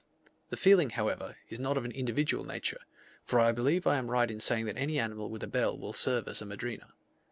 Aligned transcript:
The 0.49 0.57
feeling, 0.57 0.89
however, 0.89 1.37
is 1.49 1.59
not 1.59 1.77
of 1.77 1.85
an 1.85 1.91
individual 1.91 2.43
nature; 2.43 2.79
for 3.23 3.39
I 3.39 3.51
believe 3.51 3.85
I 3.85 3.97
am 3.97 4.09
right 4.09 4.31
in 4.31 4.39
saying 4.39 4.65
that 4.65 4.75
any 4.77 4.97
animal 4.99 5.29
with 5.29 5.43
a 5.43 5.47
bell 5.47 5.77
will 5.77 5.93
serve 5.93 6.27
as 6.27 6.41
a 6.41 6.45
madrina. 6.47 6.93